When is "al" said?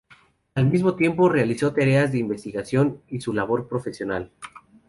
0.55-0.65